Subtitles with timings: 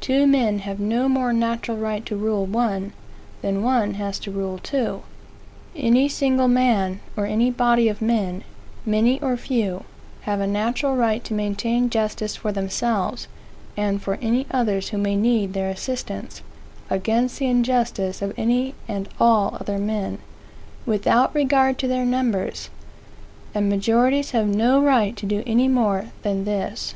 [0.00, 2.94] Two men have no more natural right to rule one,
[3.42, 5.02] than one has to rule two.
[5.76, 8.42] Any single man, or any body of men,
[8.86, 9.84] many or few,
[10.22, 13.28] have a natural right to maintain justice for themselves,
[13.76, 16.40] and for any others who may need their assistance
[16.88, 20.20] against the injustice of any and all other men,
[20.86, 22.70] without regard to their numbers;
[23.54, 26.94] and majorities have no right to do any more than this.